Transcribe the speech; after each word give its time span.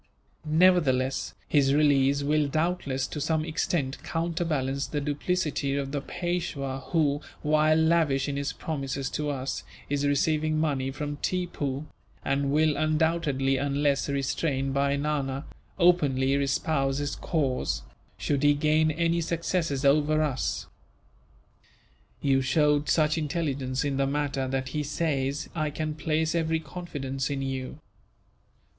Nevertheless, 0.45 1.35
his 1.47 1.75
release 1.75 2.23
will 2.23 2.47
doubtless, 2.47 3.05
to 3.05 3.21
some 3.21 3.45
extent, 3.45 4.01
counterbalance 4.01 4.87
the 4.87 4.99
duplicity 4.99 5.77
of 5.77 5.91
the 5.91 6.01
Peishwa 6.01 6.79
who, 6.89 7.21
while 7.43 7.77
lavish 7.77 8.27
in 8.27 8.35
his 8.35 8.51
promises 8.51 9.11
to 9.11 9.29
us, 9.29 9.63
is 9.91 10.03
receiving 10.03 10.57
money 10.59 10.89
from 10.89 11.17
Tippoo; 11.17 11.85
and 12.25 12.51
will 12.51 12.77
undoubtedly, 12.77 13.57
unless 13.57 14.09
restrained 14.09 14.73
by 14.73 14.95
Nana, 14.95 15.45
openly 15.77 16.33
espouse 16.33 16.97
his 16.97 17.15
cause, 17.15 17.83
should 18.17 18.41
he 18.41 18.55
gain 18.55 18.89
any 18.89 19.21
successes 19.21 19.85
over 19.85 20.23
us. 20.23 20.65
You 22.23 22.41
showed 22.41 22.89
such 22.89 23.19
intelligence 23.19 23.85
in 23.85 23.97
the 23.97 24.07
matter 24.07 24.47
that 24.47 24.69
he 24.69 24.81
says 24.81 25.47
I 25.53 25.69
can 25.69 25.93
place 25.93 26.33
every 26.33 26.59
confidence 26.59 27.29
in 27.29 27.43
you. 27.43 27.77